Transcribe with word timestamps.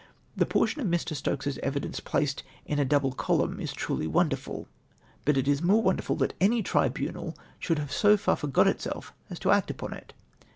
The 0.35 0.47
portion 0.47 0.81
of 0.81 0.87
Mr, 0.87 1.15
Stokes's 1.15 1.59
evidence 1.59 1.99
placed 1.99 2.41
in 2.65 2.79
a 2.79 2.85
double 2.85 3.11
cohimn 3.13 3.61
is 3.61 3.71
truly 3.71 4.07
wonderful; 4.07 4.67
but 5.25 5.37
it 5.37 5.47
is 5.47 5.61
more 5.61 5.83
wonderful 5.83 6.15
that 6.15 6.33
any 6.41 6.63
tribunal 6.63 7.37
shoiUd 7.61 7.77
have 7.77 7.91
so 7.91 8.17
far 8.17 8.35
forgot 8.35 8.67
itself 8.67 9.13
as 9.29 9.37
to 9.37 9.51
act 9.51 9.69
upon 9.69 9.93
it. 9.93 10.13